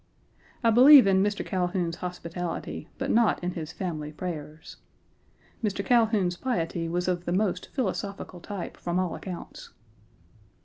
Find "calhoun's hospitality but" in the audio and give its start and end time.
1.45-3.11